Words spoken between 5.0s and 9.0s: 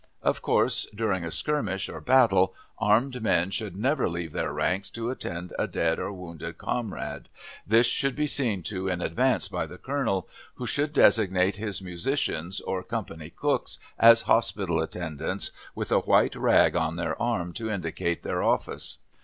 attend a dead or wounded comrade this should be seen to in